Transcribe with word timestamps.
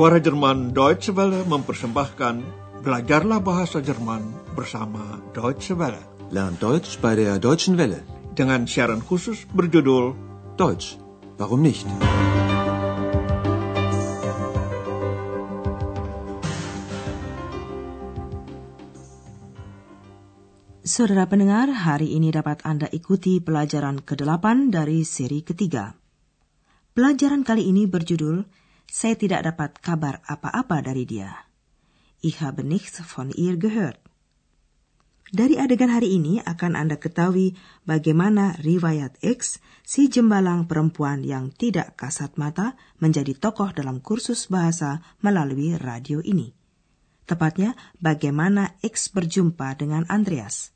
Suara 0.00 0.16
Jerman 0.16 0.72
Deutsche 0.72 1.12
Welle 1.12 1.44
mempersembahkan 1.44 2.40
Belajarlah 2.80 3.36
Bahasa 3.44 3.84
Jerman 3.84 4.32
bersama 4.56 5.20
Deutsche 5.36 5.76
Welle. 5.76 6.00
Lernt 6.32 6.56
Deutsch 6.56 6.96
bei 7.04 7.12
der 7.20 7.36
Deutschen 7.36 7.76
Welle. 7.76 8.00
Dengan 8.32 8.64
siaran 8.64 9.04
khusus 9.04 9.44
berjudul 9.52 10.16
Deutsch, 10.56 10.96
warum 11.36 11.60
nicht? 11.60 11.84
Saudara 20.80 21.28
pendengar, 21.28 21.68
hari 21.68 22.16
ini 22.16 22.32
dapat 22.32 22.64
Anda 22.64 22.88
ikuti 22.88 23.44
pelajaran 23.44 24.00
ke-8 24.00 24.72
dari 24.72 25.04
seri 25.04 25.44
ketiga. 25.44 25.92
Pelajaran 26.96 27.44
kali 27.44 27.68
ini 27.68 27.84
berjudul 27.84 28.48
Saya 28.90 29.14
tidak 29.14 29.46
dapat 29.46 29.78
kabar 29.78 30.18
apa-apa 30.26 30.82
dari 30.82 31.06
dia. 31.06 31.46
Ich 32.26 32.42
habe 32.42 32.66
nichts 32.66 32.98
von 32.98 33.30
ihr 33.30 33.54
gehört. 33.54 34.02
Dari 35.30 35.54
adegan 35.62 35.94
hari 35.94 36.18
ini 36.18 36.42
akan 36.42 36.74
Anda 36.74 36.98
ketahui 36.98 37.54
bagaimana 37.86 38.58
riwayat 38.58 39.22
X, 39.22 39.62
si 39.86 40.10
jembalang 40.10 40.66
perempuan 40.66 41.22
yang 41.22 41.54
tidak 41.54 41.94
kasat 41.94 42.34
mata, 42.34 42.74
menjadi 42.98 43.38
tokoh 43.38 43.70
dalam 43.70 44.02
kursus 44.02 44.50
bahasa 44.50 44.98
melalui 45.22 45.78
radio 45.78 46.18
ini. 46.18 46.50
Tepatnya, 47.30 47.78
bagaimana 48.02 48.74
X 48.82 49.14
berjumpa 49.14 49.78
dengan 49.78 50.02
Andreas. 50.10 50.74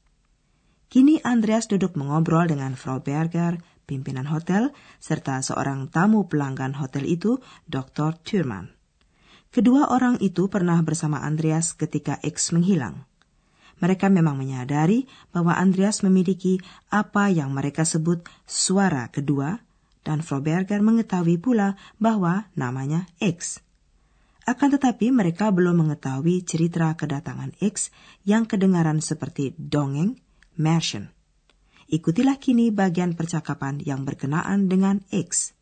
Kini 0.87 1.19
Andreas 1.27 1.67
duduk 1.67 1.99
mengobrol 1.99 2.47
dengan 2.47 2.79
Frau 2.79 3.03
Berger, 3.03 3.59
pimpinan 3.85 4.27
hotel, 4.29 4.75
serta 4.99 5.41
seorang 5.41 5.89
tamu 5.89 6.27
pelanggan 6.27 6.75
hotel 6.77 7.07
itu, 7.07 7.39
Dr. 7.71 8.19
Thurman. 8.21 8.75
Kedua 9.55 9.87
orang 9.95 10.19
itu 10.19 10.51
pernah 10.51 10.83
bersama 10.83 11.23
Andreas 11.23 11.79
ketika 11.79 12.19
X 12.27 12.51
menghilang. 12.51 13.07
Mereka 13.79 14.11
memang 14.11 14.35
menyadari 14.35 15.07
bahwa 15.31 15.55
Andreas 15.55 16.03
memiliki 16.03 16.59
apa 16.91 17.31
yang 17.31 17.55
mereka 17.55 17.87
sebut 17.87 18.27
suara 18.51 19.07
kedua, 19.15 19.63
dan 20.03 20.27
Frau 20.27 20.43
Berger 20.43 20.83
mengetahui 20.83 21.39
pula 21.39 21.79
bahwa 22.03 22.51
namanya 22.59 23.07
X. 23.23 23.63
Akan 24.45 24.75
tetapi 24.75 25.15
mereka 25.15 25.49
belum 25.55 25.87
mengetahui 25.87 26.45
cerita 26.45 26.93
kedatangan 26.93 27.57
X 27.63 27.95
yang 28.29 28.45
kedengaran 28.45 29.01
seperti 29.01 29.57
dongeng, 29.57 30.21
Märchen. 30.59 31.14
Ikutilah 31.89 32.41
kini 32.41 32.71
bagian 32.71 33.15
percakapan 33.19 33.81
yang 33.81 34.05
berkenaan 34.09 34.69
dengan 34.69 35.05
X. 35.13 35.53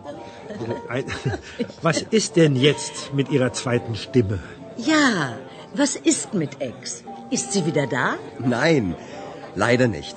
Was 1.84 2.02
ist 2.10 2.36
denn 2.36 2.56
jetzt 2.56 3.12
mit 3.12 3.28
Ihrer 3.28 3.52
zweiten 3.52 3.94
Stimme? 3.94 4.40
Ja, 4.76 5.36
was 5.74 5.96
ist 5.96 6.34
mit 6.34 6.60
Ex? 6.60 7.04
Ist 7.30 7.52
sie 7.52 7.66
wieder 7.66 7.86
da? 7.86 8.16
Nein, 8.38 8.96
leider 9.54 9.88
nicht. 9.88 10.16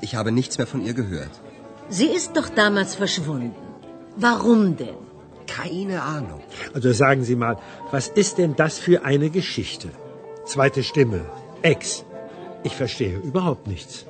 Ich 0.00 0.14
habe 0.14 0.30
nichts 0.32 0.58
mehr 0.58 0.66
von 0.66 0.84
ihr 0.84 0.94
gehört. 0.94 1.34
Sie 1.88 2.06
ist 2.06 2.36
doch 2.36 2.48
damals 2.48 2.94
verschwunden. 2.94 3.54
Warum 4.16 4.76
denn? 4.76 5.02
Keine 5.46 6.02
Ahnung. 6.02 6.42
Also 6.74 6.92
sagen 6.92 7.24
Sie 7.24 7.36
mal, 7.36 7.56
was 7.90 8.08
ist 8.08 8.38
denn 8.38 8.54
das 8.56 8.78
für 8.78 9.04
eine 9.04 9.30
Geschichte? 9.30 9.88
Zweite 10.44 10.82
Stimme, 10.82 11.20
Ex. 11.62 12.04
Ich 12.64 12.74
verstehe 12.76 13.18
überhaupt 13.18 13.66
nichts. 13.66 14.06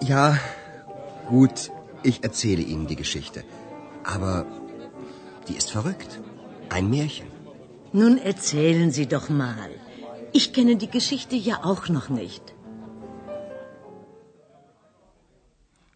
Ja, 0.00 0.38
gut, 1.28 1.70
ich 2.02 2.22
erzähle 2.24 2.62
Ihnen 2.62 2.86
die 2.86 2.96
Geschichte. 2.96 3.44
Aber 4.04 4.46
die 5.48 5.56
ist 5.56 5.70
verrückt. 5.70 6.20
Ein 6.68 6.90
Märchen. 6.90 7.28
Nun 7.92 8.18
erzählen 8.18 8.90
Sie 8.90 9.06
doch 9.06 9.28
mal. 9.28 9.70
Ich 10.32 10.52
kenne 10.52 10.76
die 10.76 10.90
Geschichte 10.90 11.36
ja 11.36 11.64
auch 11.64 11.88
noch 11.88 12.08
nicht. 12.08 12.54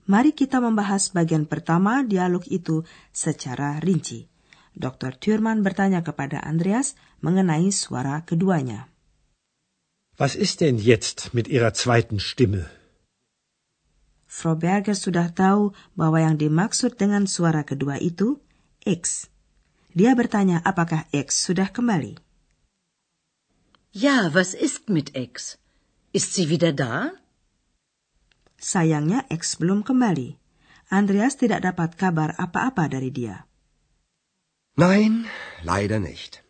Mari 0.06 0.31
kita 0.38 0.62
membahas 0.62 1.10
bagian 1.10 1.50
pertama 1.50 2.06
dialog 2.06 2.47
itu 2.47 2.87
secara 3.10 3.82
rinci. 3.82 4.31
Dr. 4.70 5.19
Thurman 5.19 5.66
bertanya 5.66 6.06
kepada 6.06 6.47
Andreas 6.47 6.94
mengenai 7.26 7.75
suara 7.75 8.22
keduanya. 8.22 8.87
Was 10.16 10.32
ist 10.34 10.65
denn 10.65 10.78
jetzt 10.81 11.34
mit 11.34 11.47
Ihrer 11.47 11.77
zweiten 11.77 12.21
Stimme? 12.21 12.72
Frau 14.25 14.56
Berger 14.56 14.97
sudah 14.97 15.28
tahu 15.28 15.77
bahwa 15.93 16.25
yang 16.25 16.41
dimaksud 16.41 16.97
dengan 16.97 17.28
suara 17.28 17.69
kedua 17.69 18.00
itu 18.00 18.41
X. 18.81 19.28
Dia 19.93 20.16
bertanya 20.16 20.65
apakah 20.65 21.05
X 21.12 21.44
sudah 21.44 21.69
kembali. 21.69 22.16
Ja, 23.93 24.32
was 24.32 24.56
ist 24.56 24.88
mit 24.88 25.12
Ex? 25.12 25.60
Ist 26.16 26.32
sie 26.32 26.49
wieder 26.49 26.72
da? 26.72 27.12
Sayangnya 28.56 29.28
X 29.28 29.60
belum 29.60 29.84
kembali. 29.84 30.41
Andreas 30.88 31.37
tidak 31.37 31.60
dapat 31.60 31.97
kabar 32.00 32.32
apa-apa 32.41 32.88
dari 32.88 33.12
dia. 33.12 33.44
Nein, 34.81 35.28
leider 35.60 36.00
nicht. 36.00 36.41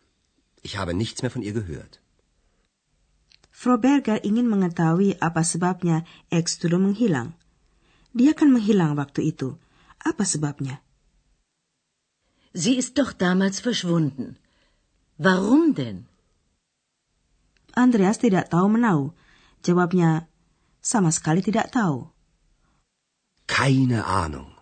Ich 0.63 0.79
habe 0.79 0.95
nichts 0.95 1.19
mehr 1.19 1.31
von 1.31 1.43
ihr 1.43 1.55
gehört. 1.55 1.99
Frau 3.57 3.81
Berger 3.81 4.21
ingin 4.21 4.45
mengetahui 4.45 5.17
apa 5.17 5.41
sebabnya 5.41 6.05
X 6.29 6.61
sudah 6.61 6.77
menghilang. 6.77 7.33
Dia 8.13 8.37
kan 8.37 8.53
menghilang 8.53 8.93
waktu 8.93 9.33
itu. 9.33 9.57
Apa 9.97 10.29
sebabnya? 10.29 10.85
Sie 12.53 12.77
ist 12.77 13.01
doch 13.01 13.17
damals 13.17 13.57
verschwunden. 13.57 14.37
Warum 15.17 15.73
denn? 15.73 16.05
Andreas 17.73 18.21
tidak 18.21 18.53
tahu 18.53 18.77
menau. 18.77 19.17
Jawabnya, 19.65 20.29
sama 20.77 21.09
sekali 21.09 21.41
tidak 21.41 21.73
tahu. 21.73 22.13
Keine 23.49 24.05
Ahnung. 24.05 24.53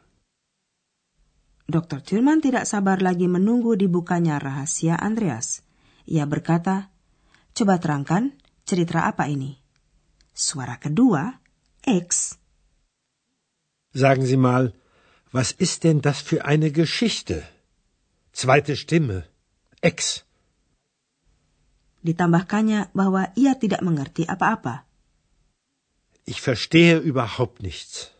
Dr. 1.67 1.99
Thurman 1.99 2.39
tidak 2.39 2.63
sabar 2.63 3.03
lagi 3.03 3.27
menunggu 3.27 3.75
dibukanya 3.75 4.39
rahasia 4.39 4.95
Andreas. 4.95 5.67
Ia 6.07 6.23
berkata, 6.23 6.95
coba 7.51 7.75
terangkan 7.83 8.44
cerita 8.65 9.05
apa 9.05 9.29
ini? 9.29 9.55
Suara 10.33 10.75
kedua, 10.81 11.39
X. 11.85 12.35
Sagen 13.93 14.25
Sie 14.25 14.35
mal, 14.35 14.73
was 15.31 15.53
ist 15.55 15.85
denn 15.85 16.01
das 16.01 16.19
für 16.19 16.43
eine 16.43 16.71
Geschichte? 16.71 17.47
Zweite 18.33 18.75
Stimme, 18.75 19.23
Ex. 19.79 20.25
Ditambahkannya 22.03 22.91
bahwa 22.93 23.31
ia 23.33 23.55
tidak 23.55 23.81
mengerti 23.81 24.27
apa-apa. 24.27 24.83
Ich 26.25 26.41
verstehe 26.41 26.97
überhaupt 26.99 27.61
nichts. 27.61 28.11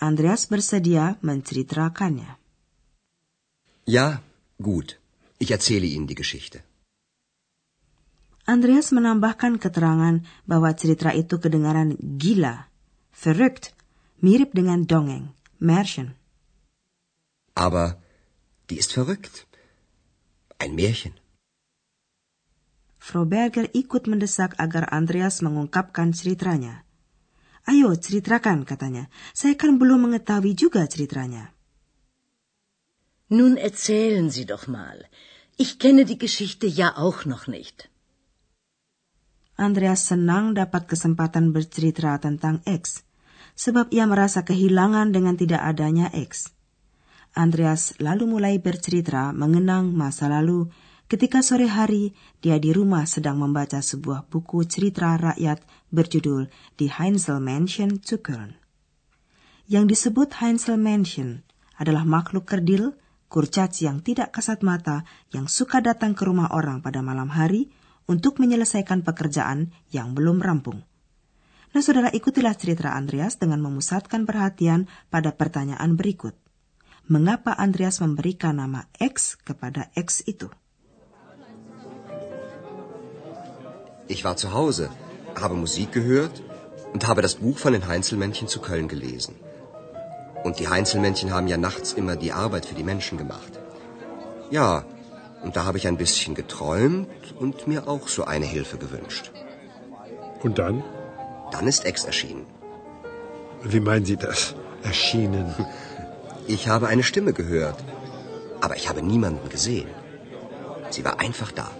Andreas 0.00 0.46
bersedia 0.46 1.16
menceritakannya. 1.20 2.36
Ja, 3.86 4.22
gut. 4.58 4.98
Ich 5.38 5.50
erzähle 5.50 5.86
Ihnen 5.86 6.06
die 6.06 6.18
Geschichte. 6.22 6.67
Andreas 8.48 8.96
menambahkan 8.96 9.60
keterangan 9.60 10.24
bahwa 10.48 10.72
cerita 10.72 11.12
itu 11.12 11.36
kedengaran 11.36 12.00
gila, 12.00 12.72
verrückt, 13.12 13.76
mirip 14.24 14.56
dengan 14.56 14.88
dongeng, 14.88 15.36
Märchen. 15.60 16.16
Aber 17.52 18.00
die 18.72 18.80
ist 18.80 18.96
verrückt. 18.96 19.44
Ein 20.56 20.72
Märchen. 20.80 21.12
Frau 22.96 23.28
Berger 23.28 23.68
ikut 23.76 24.08
mendesak 24.08 24.56
agar 24.56 24.96
Andreas 24.96 25.44
mengungkapkan 25.44 26.16
ceritanya. 26.16 26.88
Ayo 27.68 27.92
ceritakan 27.92 28.64
katanya, 28.64 29.12
saya 29.36 29.60
kan 29.60 29.76
belum 29.76 30.08
mengetahui 30.08 30.56
juga 30.56 30.88
ceritanya. 30.88 31.52
Nun 33.28 33.60
erzählen 33.60 34.32
Sie 34.32 34.48
doch 34.48 34.72
mal. 34.72 35.04
Ich 35.60 35.76
kenne 35.76 36.08
die 36.08 36.16
Geschichte 36.16 36.64
ja 36.64 36.96
auch 36.96 37.28
noch 37.28 37.44
nicht. 37.44 37.92
Andreas 39.58 40.06
senang 40.06 40.54
dapat 40.54 40.86
kesempatan 40.86 41.50
bercerita 41.50 42.14
tentang 42.22 42.62
X, 42.62 43.02
sebab 43.58 43.90
ia 43.90 44.06
merasa 44.06 44.46
kehilangan 44.46 45.10
dengan 45.10 45.34
tidak 45.34 45.66
adanya 45.66 46.14
X. 46.14 46.54
Andreas 47.34 47.98
lalu 47.98 48.30
mulai 48.30 48.62
bercerita 48.62 49.34
mengenang 49.34 49.90
masa 49.90 50.30
lalu 50.30 50.70
ketika 51.10 51.42
sore 51.42 51.66
hari 51.66 52.14
dia 52.38 52.62
di 52.62 52.70
rumah 52.70 53.02
sedang 53.10 53.42
membaca 53.42 53.82
sebuah 53.82 54.30
buku 54.30 54.62
cerita 54.62 55.18
rakyat 55.18 55.58
berjudul 55.90 56.46
The 56.78 56.86
Heinzel 56.94 57.42
Mansion 57.42 57.98
zu 57.98 58.22
Köln. 58.22 58.54
Yang 59.66 59.84
disebut 59.98 60.38
Heinzel 60.38 60.78
Mansion 60.78 61.42
adalah 61.74 62.06
makhluk 62.06 62.46
kerdil, 62.46 62.94
kurcaci 63.26 63.90
yang 63.90 64.06
tidak 64.06 64.30
kasat 64.38 64.62
mata 64.62 65.02
yang 65.34 65.50
suka 65.50 65.82
datang 65.82 66.14
ke 66.14 66.22
rumah 66.22 66.46
orang 66.54 66.78
pada 66.78 67.02
malam 67.02 67.26
hari 67.26 67.74
untuk 68.08 68.40
menyelesaikan 68.40 69.04
pekerjaan 69.04 69.70
yang 69.92 70.16
belum 70.16 70.40
rampung. 70.40 70.82
Nah, 71.76 71.84
saudara 71.84 72.08
ikutilah 72.08 72.56
cerita 72.56 72.96
Andreas 72.96 73.36
dengan 73.36 73.60
memusatkan 73.60 74.24
perhatian 74.24 74.88
pada 75.12 75.36
pertanyaan 75.36 75.94
berikut. 76.00 76.32
mengapa 77.08 77.56
Andreas 77.56 78.04
memberikan 78.04 78.60
nama 78.60 78.84
X 79.00 79.40
kepada 79.40 79.88
X 79.96 80.20
itu. 80.28 80.52
Ich 84.08 84.24
war 84.24 84.36
zu 84.36 84.52
Hause, 84.52 84.88
habe 85.36 85.56
Musik 85.56 85.92
gehört 85.92 86.40
und 86.92 87.08
habe 87.08 87.20
das 87.20 87.36
Buch 87.36 87.58
von 87.58 87.72
den 87.72 87.88
Heinzelmännchen 87.88 88.48
zu 88.48 88.60
Köln 88.60 88.88
gelesen. 88.88 89.36
Und 90.44 90.60
die 90.60 90.68
Heinzelmännchen 90.68 91.32
haben 91.32 91.48
ja 91.48 91.56
nachts 91.56 91.92
immer 91.92 92.16
die 92.16 92.32
Arbeit 92.32 92.64
für 92.64 92.76
die 92.76 92.84
Menschen 92.84 93.18
gemacht. 93.18 93.52
Ja, 94.50 94.84
und 95.42 95.56
da 95.56 95.64
habe 95.64 95.78
ich 95.78 95.86
ein 95.86 95.96
bisschen 95.96 96.34
geträumt 96.34 97.34
und 97.38 97.66
mir 97.66 97.88
auch 97.88 98.08
so 98.08 98.24
eine 98.24 98.46
Hilfe 98.46 98.78
gewünscht. 98.78 99.30
Und 100.42 100.58
dann? 100.58 100.82
Dann 101.52 101.66
ist 101.66 101.84
Ex 101.84 102.04
erschienen. 102.04 102.46
Wie 103.62 103.80
meinen 103.80 104.04
Sie 104.04 104.16
das? 104.16 104.54
Erschienen? 104.82 105.54
Ich 106.50 106.66
habe 106.66 106.88
eine 106.88 107.02
Stimme 107.02 107.34
gehört, 107.34 107.84
aber 108.62 108.74
ich 108.76 108.88
habe 108.88 109.02
niemanden 109.02 109.50
gesehen. 109.50 109.90
Sie 110.88 111.04
war 111.04 111.20
einfach 111.20 111.52
da. 111.52 111.70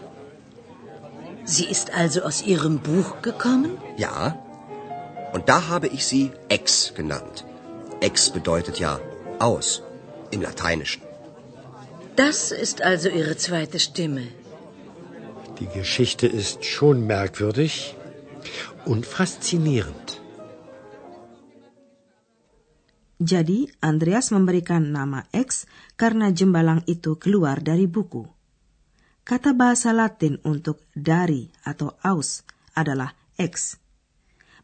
Sie 1.44 1.64
ist 1.64 1.94
also 1.94 2.20
aus 2.20 2.42
Ihrem 2.42 2.80
Buch 2.80 3.22
gekommen? 3.22 3.78
Ja, 3.96 4.36
und 5.32 5.48
da 5.48 5.68
habe 5.68 5.86
ich 5.88 6.04
sie 6.04 6.32
Ex 6.50 6.92
genannt. 6.94 7.46
Ex 8.00 8.28
bedeutet 8.28 8.78
ja 8.78 9.00
aus 9.38 9.82
im 10.30 10.42
Lateinischen. 10.42 11.07
Das 12.18 12.50
ist 12.50 12.82
also 12.82 13.08
Ihre 13.08 13.36
zweite 13.38 13.78
Stimme. 13.78 14.26
Die 15.60 15.70
Geschichte 15.70 16.26
ist 16.26 16.64
schon 16.64 17.06
merkwürdig 17.06 17.94
und 18.90 19.06
faszinierend. 19.06 20.18
Jadi, 23.22 23.70
Andreas 23.78 24.34
memberikan 24.34 24.90
nama 24.90 25.30
X 25.30 25.70
karena 25.94 26.34
jembalang 26.34 26.82
itu 26.90 27.14
keluar 27.22 27.62
dari 27.62 27.86
buku. 27.86 28.26
Kata 29.22 29.54
bahasa 29.54 29.94
Latin 29.94 30.42
untuk 30.42 30.82
dari 30.98 31.46
atau 31.62 31.94
aus 32.02 32.42
adalah 32.74 33.14
X. 33.38 33.78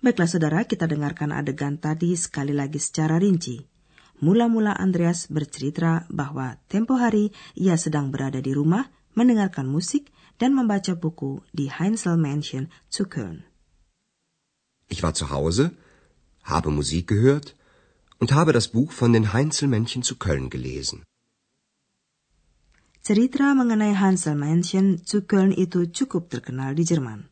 Baiklah 0.02 0.26
saudara, 0.26 0.66
kita 0.66 0.90
dengarkan 0.90 1.30
adegan 1.30 1.78
tadi 1.78 2.18
sekali 2.18 2.50
lagi 2.50 2.82
secara 2.82 3.14
rinci. 3.14 3.73
Mula-mula 4.22 4.78
Andreas 4.78 5.26
bercerita 5.26 6.06
bahwa 6.06 6.58
tempo 6.70 6.94
hari 6.94 7.34
ia 7.58 7.74
sedang 7.74 8.14
berada 8.14 8.38
di 8.38 8.54
rumah, 8.54 8.86
mendengarkan 9.18 9.66
musik, 9.66 10.14
dan 10.38 10.54
membaca 10.54 10.94
buku 10.94 11.42
di 11.54 11.70
Heinzel 11.70 12.18
Mansion 12.18 12.70
zu 12.90 13.06
Köln. 13.06 13.46
Ich 14.88 15.02
war 15.02 15.14
zu 15.14 15.30
Hause, 15.30 15.74
habe 16.42 16.70
Musik 16.70 17.08
gehört 17.08 17.56
und 18.18 18.32
habe 18.32 18.52
das 18.52 18.68
Buch 18.68 18.92
von 18.92 19.12
den 19.12 19.32
Heinzelmännchen 19.32 20.02
zu 20.02 20.16
Köln 20.16 20.50
gelesen. 20.50 21.02
Cerita 23.04 23.52
mengenai 23.54 23.94
Hansel 23.94 24.34
Mansion 24.34 25.04
zu 25.04 25.28
Köln 25.28 25.52
itu 25.52 25.92
cukup 25.92 26.30
terkenal 26.30 26.74
di 26.74 26.84
Jerman. 26.88 27.28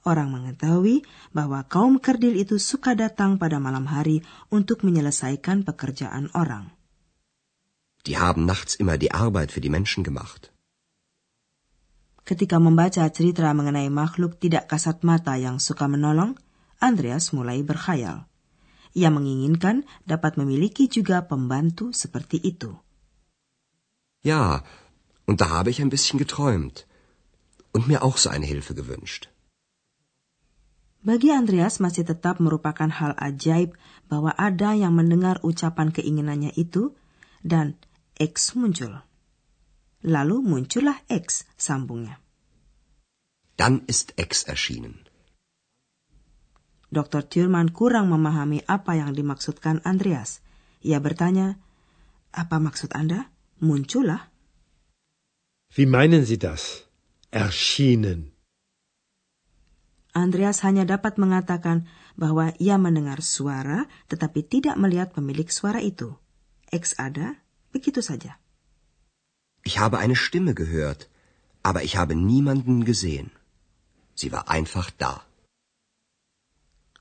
Orang 0.00 0.32
mengetahui 0.32 1.04
bahwa 1.36 1.60
kaum 1.68 2.00
kerdil 2.00 2.32
itu 2.40 2.56
suka 2.56 2.96
datang 2.96 3.36
pada 3.36 3.60
malam 3.60 3.84
hari 3.84 4.24
untuk 4.48 4.80
menyelesaikan 4.80 5.60
pekerjaan 5.68 6.32
orang. 6.32 6.72
Die 8.08 8.16
haben 8.16 8.48
nachts 8.48 8.80
immer 8.80 8.96
die 8.96 9.12
Arbeit 9.12 9.52
für 9.52 9.60
die 9.60 9.68
Menschen 9.68 10.00
gemacht. 10.00 10.48
Ketika 12.24 12.56
membaca 12.56 13.04
cerita 13.12 13.52
mengenai 13.52 13.92
makhluk 13.92 14.40
tidak 14.40 14.72
kasat 14.72 15.04
mata 15.04 15.36
yang 15.36 15.60
suka 15.60 15.84
menolong, 15.84 16.38
Andreas 16.80 17.36
mulai 17.36 17.60
berkhayal. 17.60 18.24
Ia 18.96 19.10
menginginkan 19.12 19.84
dapat 20.08 20.40
memiliki 20.40 20.88
juga 20.88 21.28
pembantu 21.28 21.92
seperti 21.92 22.40
itu. 22.40 22.72
Ja, 24.24 24.64
und 25.28 25.40
da 25.44 25.60
habe 25.60 25.70
ich 25.70 25.80
ein 25.84 25.92
bisschen 25.92 26.16
geträumt 26.16 26.88
und 27.72 27.86
mir 27.86 28.02
auch 28.02 28.16
so 28.16 28.32
eine 28.32 28.46
Hilfe 28.48 28.74
gewünscht. 28.74 29.28
Bagi 31.00 31.32
Andreas 31.32 31.80
masih 31.80 32.04
tetap 32.04 32.44
merupakan 32.44 32.92
hal 32.92 33.16
ajaib 33.16 33.72
bahwa 34.12 34.36
ada 34.36 34.76
yang 34.76 34.92
mendengar 34.92 35.40
ucapan 35.40 35.88
keinginannya 35.88 36.52
itu 36.60 36.92
dan 37.40 37.80
X 38.20 38.52
muncul. 38.52 39.00
Lalu 40.04 40.44
muncullah 40.44 41.00
X 41.08 41.48
sambungnya. 41.56 42.20
Dann 43.56 43.88
ist 43.88 44.12
X 44.20 44.44
erschienen. 44.44 45.08
Dr. 46.92 47.24
Thurman 47.24 47.72
kurang 47.72 48.12
memahami 48.12 48.60
apa 48.68 48.98
yang 49.00 49.16
dimaksudkan 49.16 49.80
Andreas. 49.88 50.44
Ia 50.84 51.00
bertanya, 51.00 51.56
apa 52.34 52.60
maksud 52.60 52.92
Anda? 52.92 53.32
Muncullah. 53.62 54.28
Wie 55.72 55.86
meinen 55.88 56.28
Sie 56.28 56.36
das? 56.36 56.84
Erschienen. 57.30 58.36
Andreas 60.10 60.66
hanya 60.66 60.82
dapat 60.82 61.22
mengatakan 61.22 61.86
bahwa 62.18 62.50
ia 62.58 62.74
mendengar 62.76 63.22
suara 63.22 63.86
tetapi 64.10 64.42
tidak 64.42 64.74
melihat 64.74 65.14
pemilik 65.14 65.46
suara 65.46 65.78
itu. 65.78 66.18
X 66.70 66.98
ada, 66.98 67.38
begitu 67.70 68.02
saja. 68.02 68.38
Ich 69.62 69.78
habe 69.78 69.98
eine 70.02 70.16
Stimme 70.16 70.54
gehört, 70.54 71.06
aber 71.62 71.84
ich 71.86 71.94
habe 71.94 72.16
niemanden 72.16 72.82
gesehen. 72.82 73.30
Sie 74.14 74.32
war 74.32 74.50
einfach 74.50 74.90
da. 74.90 75.22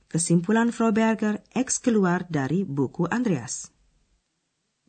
Kesimpulan 0.10 0.74
Frau 0.74 0.90
Berger, 0.90 1.42
X 1.54 1.86
keluar 1.86 2.26
dari 2.30 2.66
buku 2.66 3.06
Andreas. 3.06 3.70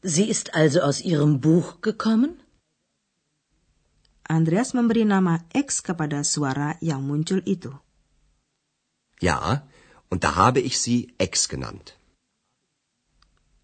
Sie 0.01 0.33
ist 0.33 0.57
also 0.57 0.81
aus 0.81 1.05
Ihrem 1.05 1.45
Buch 1.45 1.85
gekommen? 1.85 2.41
Andreas 4.25 4.73
memberi 4.73 5.05
nama 5.05 5.45
X 5.53 5.85
kepada 5.85 6.25
suara 6.25 6.81
yang 6.81 7.05
muncul 7.05 7.45
itu. 7.45 7.77
Ja, 9.21 9.69
und 10.09 10.25
da 10.25 10.35
habe 10.35 10.61
ich 10.61 10.81
sie 10.81 11.13
Ex 11.21 11.49
genannt. 11.49 11.95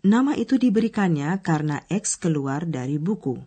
Nama 0.07 0.39
itu 0.39 0.55
diberikannya 0.55 1.43
karena 1.43 1.83
X 1.91 2.23
keluar 2.23 2.63
dari 2.63 2.95
buku. 3.03 3.43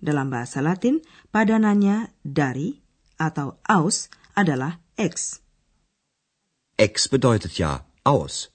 Dalam 0.00 0.32
bahasa 0.32 0.64
Latin, 0.64 1.04
padanannya 1.28 2.08
dari 2.24 2.80
atau 3.20 3.60
aus 3.68 4.08
adalah 4.32 4.80
X. 4.96 5.44
Ex 6.80 7.12
bedeutet 7.12 7.60
ja 7.60 7.84
aus 8.08 8.48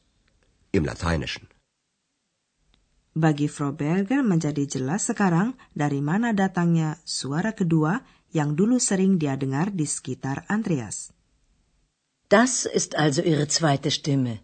im 0.74 0.90
Lateinischen. 0.90 1.46
Bagi 3.16 3.48
Frau 3.48 3.72
Berger 3.72 4.26
menjadi 4.26 4.68
jelas 4.68 5.08
sekarang 5.08 5.56
dari 5.72 6.04
mana 6.04 6.36
datangnya 6.36 7.00
suara 7.08 7.56
kedua 7.56 8.04
yang 8.36 8.60
dulu 8.60 8.76
sering 8.76 9.16
dia 9.16 9.40
dengar 9.40 9.72
di 9.72 9.88
sekitar 9.88 10.44
Andreas. 10.52 11.15
Das 12.30 12.66
ist 12.66 12.96
also 12.96 13.22
Ihre 13.22 13.48
zweite 13.48 13.92
Stimme. 13.92 14.40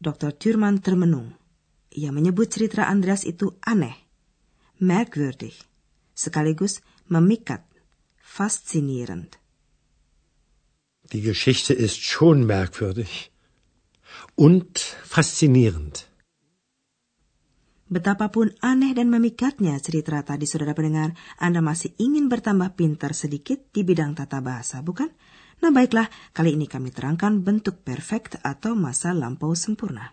Dr. 0.00 0.38
Thurman 0.38 0.82
termenung. 0.82 1.34
Ia 1.90 2.10
menyebut 2.12 2.48
cerita 2.54 2.86
Andreas 2.88 3.22
itu 3.24 3.52
aneh, 3.60 3.94
merkwürdig, 4.78 5.58
sekaligus 6.14 6.80
memikat, 7.08 7.62
faszinierend. 8.22 9.36
Die 11.12 11.20
Geschichte 11.20 11.74
ist 11.74 12.00
schon 12.00 12.46
merkwürdig 12.46 13.30
und 14.34 14.78
faszinierend. 15.04 16.08
Betapapun 17.92 18.56
aneh 18.64 18.96
dan 18.96 19.12
memikatnya 19.12 19.76
cerita 19.84 20.24
tadi 20.24 20.48
saudara 20.48 20.72
pendengar, 20.72 21.12
Anda 21.36 21.60
masih 21.60 21.92
ingin 22.00 22.32
bertambah 22.32 22.72
pintar 22.72 23.12
sedikit 23.12 23.68
di 23.68 23.84
bidang 23.84 24.16
tata 24.16 24.40
bahasa, 24.40 24.80
bukan? 24.80 25.12
Nah 25.62 25.70
baiklah, 25.70 26.10
kali 26.34 26.58
ini 26.58 26.66
kami 26.66 26.90
terangkan 26.90 27.38
bentuk 27.38 27.86
perfect 27.86 28.34
atau 28.42 28.74
masa 28.74 29.14
lampau 29.14 29.54
sempurna. 29.54 30.10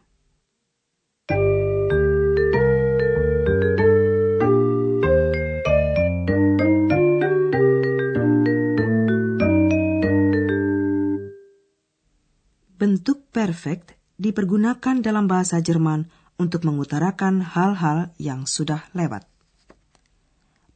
Bentuk 12.77 13.25
perfect 13.33 13.97
dipergunakan 14.21 15.01
dalam 15.01 15.25
bahasa 15.25 15.57
Jerman 15.65 16.13
untuk 16.37 16.61
mengutarakan 16.61 17.41
hal-hal 17.41 18.13
yang 18.21 18.45
sudah 18.45 18.85
lewat. 18.93 19.25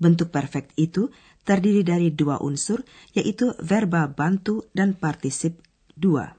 Bentuk 0.02 0.34
perfect 0.34 0.74
itu 0.82 1.14
terdiri 1.48 1.84
dari 1.88 2.12
dua 2.12 2.44
unsur, 2.44 2.84
yaitu 3.16 3.56
verba 3.60 4.08
bantu 4.12 4.68
dan 4.76 4.96
partisip 4.96 5.60
dua. 5.96 6.36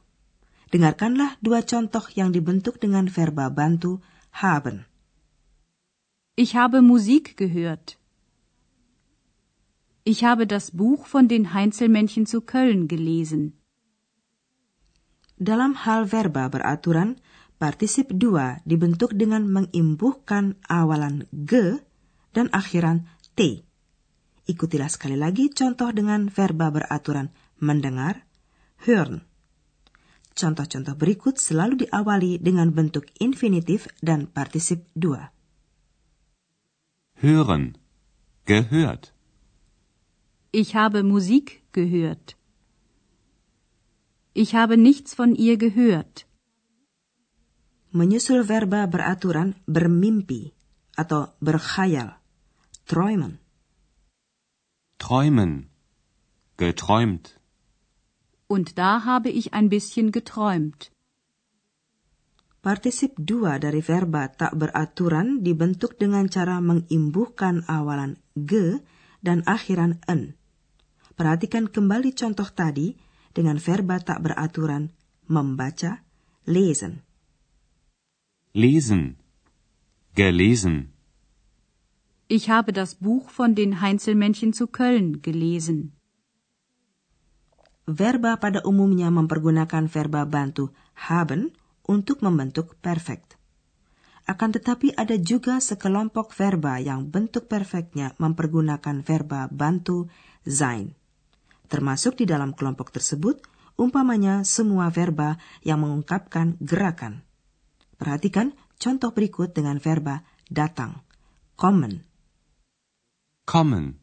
Dengarkanlah 0.68 1.38
dua 1.40 1.62
contoh 1.62 2.04
yang 2.18 2.34
dibentuk 2.34 2.82
dengan 2.82 3.06
verba 3.08 3.48
bantu 3.48 4.02
haben. 4.34 4.84
Ich 6.34 6.58
habe 6.58 6.82
Musik 6.82 7.38
gehört. 7.38 7.96
Ich 10.04 10.20
habe 10.26 10.44
das 10.44 10.74
Buch 10.74 11.06
von 11.06 11.28
den 11.30 11.54
Heinzelmännchen 11.54 12.26
zu 12.26 12.42
Köln 12.44 12.90
gelesen. 12.90 13.56
Dalam 15.38 15.74
hal 15.86 16.06
verba 16.10 16.50
beraturan, 16.52 17.16
Partisip 17.64 18.12
2 18.12 18.68
dibentuk 18.68 19.16
dengan 19.16 19.48
mengimbuhkan 19.48 20.60
awalan 20.68 21.24
ge 21.32 21.80
dan 22.36 22.52
akhiran 22.52 23.08
t. 23.38 23.63
Ikutilah 24.44 24.92
sekali 24.92 25.16
lagi 25.16 25.48
contoh 25.48 25.88
dengan 25.88 26.28
verba 26.28 26.68
beraturan 26.68 27.32
mendengar, 27.64 28.28
hören. 28.84 29.24
Contoh-contoh 30.34 30.98
berikut 30.98 31.40
selalu 31.40 31.86
diawali 31.86 32.42
dengan 32.42 32.74
bentuk 32.74 33.06
infinitif 33.22 33.86
dan 34.02 34.26
partisip 34.26 34.84
2. 34.98 35.32
Hören. 37.22 37.78
Gehört. 38.44 39.14
Ich 40.52 40.76
habe 40.76 41.00
Musik 41.06 41.64
gehört. 41.72 42.36
Ich 44.34 44.52
habe 44.58 44.76
nichts 44.76 45.14
von 45.14 45.32
ihr 45.32 45.56
gehört. 45.56 46.26
Menyusul 47.94 48.42
verba 48.44 48.90
beraturan 48.90 49.54
bermimpi 49.70 50.50
atau 50.98 51.30
berkhayal. 51.38 52.18
Träumen. 52.90 53.43
Träumen. 54.98 55.70
Geträumt. 56.56 57.40
Und 58.46 58.78
da 58.78 59.04
habe 59.04 59.30
ich 59.30 59.54
ein 59.54 59.68
bisschen 59.68 60.12
geträumt. 60.12 60.92
Partisip 62.62 63.20
2 63.20 63.60
dari 63.60 63.84
verba 63.84 64.32
tak 64.32 64.56
beraturan 64.56 65.44
dibentuk 65.44 66.00
dengan 66.00 66.32
cara 66.32 66.64
mengimbuhkan 66.64 67.68
awalan 67.68 68.16
ge 68.32 68.80
dan 69.20 69.44
akhiran 69.44 70.00
en. 70.08 70.32
Perhatikan 71.12 71.68
kembali 71.68 72.16
contoh 72.16 72.48
tadi 72.48 72.96
dengan 73.36 73.60
verba 73.60 74.00
tak 74.00 74.24
beraturan 74.24 74.88
membaca, 75.28 76.00
lesen. 76.48 77.04
Lesen. 78.56 79.20
Gelesen. 80.14 80.93
Ich 82.26 82.48
habe 82.48 82.72
das 82.72 82.96
Buch 82.96 83.28
von 83.28 83.52
den 83.52 83.84
Heinzelmännchen 83.84 84.56
zu 84.56 84.64
Köln 84.66 85.20
gelesen. 85.20 85.92
Verba 87.84 88.40
pada 88.40 88.64
umumnya 88.64 89.12
mempergunakan 89.12 89.92
verba 89.92 90.24
bantu 90.24 90.72
haben 90.96 91.52
untuk 91.84 92.24
membentuk 92.24 92.80
perfect. 92.80 93.36
Akan 94.24 94.56
tetapi 94.56 94.96
ada 94.96 95.20
juga 95.20 95.60
sekelompok 95.60 96.32
verba 96.32 96.80
yang 96.80 97.12
bentuk 97.12 97.44
perfectnya 97.44 98.16
mempergunakan 98.16 99.04
verba 99.04 99.52
bantu 99.52 100.08
sein. 100.48 100.96
Termasuk 101.68 102.16
di 102.16 102.24
dalam 102.24 102.56
kelompok 102.56 102.88
tersebut, 102.88 103.44
umpamanya 103.76 104.48
semua 104.48 104.88
verba 104.88 105.36
yang 105.60 105.84
mengungkapkan 105.84 106.56
gerakan. 106.56 107.20
Perhatikan 108.00 108.56
contoh 108.80 109.12
berikut 109.12 109.52
dengan 109.52 109.76
verba 109.76 110.24
datang. 110.48 111.04
Kommen. 111.60 112.13
Kommen. 113.44 114.00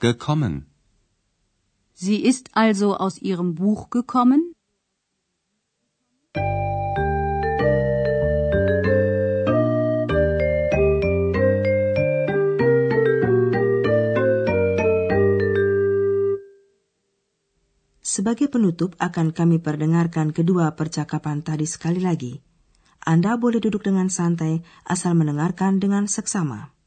Gekommen. 0.00 0.66
Sie 1.94 2.18
ist 2.22 2.50
also 2.54 2.96
aus 2.96 3.18
ihrem 3.22 3.54
Buch 3.54 3.90
gekommen? 3.90 4.54
Sebagai 18.02 18.50
penutup 18.50 18.98
akan 18.98 19.30
kami 19.30 19.62
perdengarkan 19.62 20.34
kedua 20.34 20.74
percakapan 20.74 21.46
tadi 21.46 21.70
sekali 21.70 22.02
lagi. 22.02 22.42
Anda 23.06 23.38
boleh 23.38 23.62
duduk 23.62 23.86
dengan 23.86 24.10
santai 24.10 24.66
asal 24.82 25.14
mendengarkan 25.14 25.78
dengan 25.78 26.10
seksama. 26.10 26.77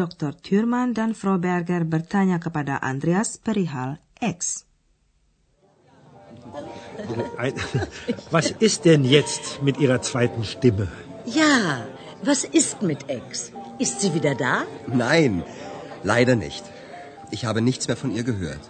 Dr. 0.00 0.32
Thürmann 0.46 0.94
dan 0.98 1.12
Frau 1.20 1.36
Berger 1.36 1.84
bertanya 1.84 2.38
kepada 2.40 2.74
Andreas 2.90 3.36
perihal 3.46 4.00
X. 4.34 4.64
Was 8.34 8.46
ist 8.66 8.84
denn 8.88 9.04
jetzt 9.04 9.62
mit 9.62 9.76
Ihrer 9.84 10.00
zweiten 10.00 10.44
Stimme? 10.44 10.88
Ja, 11.26 11.84
was 12.22 12.44
ist 12.44 12.82
mit 12.82 13.08
Ex? 13.08 13.52
Ist 13.78 14.00
sie 14.00 14.12
wieder 14.14 14.34
da? 14.34 14.54
Nein, 14.86 15.42
leider 16.02 16.36
nicht. 16.36 16.64
Ich 17.30 17.44
habe 17.44 17.60
nichts 17.60 17.88
mehr 17.88 17.96
von 17.96 18.10
ihr 18.16 18.24
gehört. 18.24 18.64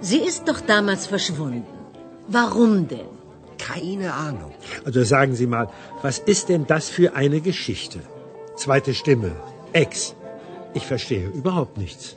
Sie 0.00 0.18
ist 0.30 0.48
doch 0.48 0.60
damals 0.60 1.06
verschwunden. 1.06 1.66
Warum 2.28 2.88
denn? 2.88 3.12
Keine 3.58 4.12
Ahnung. 4.14 4.52
Also 4.84 5.02
sagen 5.04 5.34
Sie 5.34 5.46
mal, 5.46 5.68
was 6.02 6.18
ist 6.18 6.48
denn 6.48 6.66
das 6.66 6.88
für 6.88 7.14
eine 7.14 7.40
Geschichte? 7.40 8.00
Zweite 8.56 8.94
Stimme, 8.94 9.32
Ex. 9.72 10.14
Ich 10.74 10.86
verstehe 10.86 11.28
überhaupt 11.28 11.76
nichts. 11.78 12.16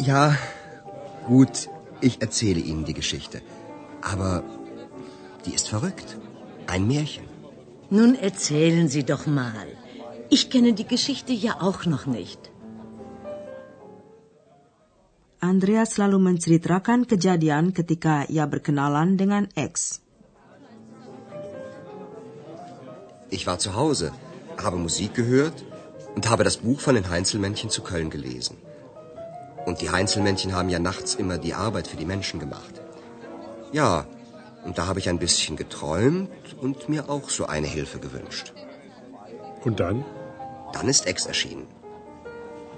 Ja, 0.00 0.36
gut, 1.26 1.68
ich 2.00 2.20
erzähle 2.22 2.60
Ihnen 2.60 2.84
die 2.84 2.94
Geschichte. 2.94 3.42
Aber 4.00 4.42
die 5.44 5.54
ist 5.54 5.68
verrückt. 5.68 6.16
Ein 6.66 6.86
Märchen. 6.86 7.26
Nun 7.90 8.14
erzählen 8.14 8.88
Sie 8.88 9.04
doch 9.04 9.26
mal. 9.26 9.68
Ich 10.30 10.50
kenne 10.50 10.72
die 10.72 10.86
Geschichte 10.86 11.32
ja 11.32 11.60
auch 11.60 11.84
noch 11.86 12.06
nicht. 12.06 12.50
Andrea 15.40 15.84
selalu 15.84 16.18
menceritakan 16.18 17.04
kejadian 17.04 17.76
ketika 17.76 18.24
ia 18.32 18.46
berkenalan 18.48 19.20
dengan 19.20 19.44
X. 19.54 20.00
Ich 23.28 23.46
war 23.46 23.58
zu 23.58 23.74
Hause, 23.74 24.12
habe 24.56 24.78
Musik 24.78 25.12
gehört 25.12 25.64
und 26.14 26.28
habe 26.28 26.44
das 26.44 26.58
Buch 26.58 26.80
von 26.80 26.94
den 26.94 27.08
Heinzelmännchen 27.10 27.70
zu 27.70 27.82
Köln 27.82 28.10
gelesen. 28.10 28.56
Und 29.66 29.80
die 29.80 29.90
Heinzelmännchen 29.90 30.54
haben 30.54 30.68
ja 30.68 30.78
nachts 30.78 31.14
immer 31.14 31.38
die 31.38 31.54
Arbeit 31.54 31.86
für 31.88 31.96
die 31.96 32.04
Menschen 32.04 32.38
gemacht. 32.40 32.80
Ja, 33.72 34.06
und 34.64 34.78
da 34.78 34.86
habe 34.86 34.98
ich 34.98 35.08
ein 35.08 35.18
bisschen 35.18 35.56
geträumt 35.56 36.56
und 36.60 36.88
mir 36.88 37.10
auch 37.10 37.28
so 37.28 37.46
eine 37.46 37.66
Hilfe 37.66 37.98
gewünscht. 37.98 38.52
Und 39.64 39.80
dann? 39.80 40.04
Dann 40.72 40.88
ist 40.88 41.06
Ex 41.06 41.26
erschienen. 41.26 41.66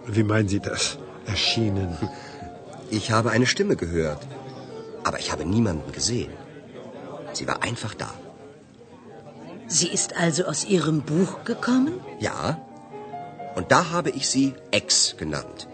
Wie 0.07 0.23
meinen 0.23 0.49
Sie 0.49 0.61
das? 0.61 0.99
Erschienen. 1.27 1.97
Ich 2.89 3.11
habe 3.11 3.33
eine 3.33 3.47
Stimme 3.47 3.75
gehört, 3.75 4.25
aber 5.03 5.19
ich 5.19 5.33
habe 5.33 5.45
niemanden 5.45 5.91
gesehen. 5.91 6.31
Sie 7.33 7.49
war 7.49 7.65
einfach 7.65 7.95
da. 7.95 8.15
Sie 9.67 9.89
ist 9.89 10.17
also 10.17 10.45
aus 10.45 10.65
Ihrem 10.65 11.03
Buch 11.03 11.43
gekommen? 11.43 11.95
Ja, 12.21 12.61
und 13.57 13.73
da 13.73 13.81
habe 13.91 14.11
ich 14.11 14.29
sie 14.29 14.55
ex 14.71 15.17
genannt. 15.17 15.67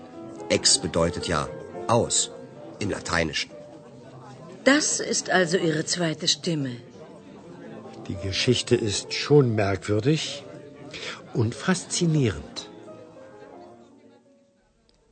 Ex 0.48 0.78
bedeutet 0.78 1.26
ja 1.26 1.48
aus 1.88 2.30
im 2.78 2.88
Lateinischen. 2.90 3.50
Das 4.64 5.00
ist 5.00 5.30
also 5.30 5.56
Ihre 5.58 5.84
zweite 5.84 6.28
Stimme. 6.28 6.76
Die 8.08 8.18
Geschichte 8.28 8.74
ist 8.76 9.12
schon 9.12 9.54
merkwürdig 9.54 10.44
und 11.34 11.54
faszinierend. 11.54 12.70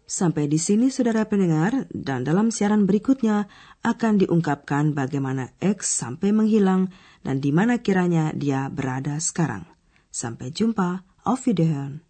Sampai 0.06 0.50
di 0.50 0.58
sini 0.58 0.90
saudara 0.90 1.22
pendengar 1.22 1.86
dan 1.94 2.26
dalam 2.26 2.50
siaran 2.50 2.82
berikutnya 2.82 3.46
akan 3.86 4.18
diungkapkan 4.18 4.90
bagaimana 4.90 5.54
X 5.62 6.02
sampai 6.02 6.34
menghilang 6.34 6.90
dan 7.22 7.38
di 7.38 7.54
mana 7.54 7.78
kiranya 7.78 8.34
dia 8.34 8.66
berada 8.74 9.22
sekarang. 9.22 9.70
Sampai 10.10 10.50
jumpa, 10.50 11.06
auf 11.22 11.46
Wiederhören. 11.46 12.09